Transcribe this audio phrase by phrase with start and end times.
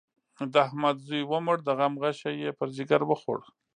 [0.53, 3.39] د احمد زوی ومړ؛ د غم غشی يې پر ځيګر وخوړ.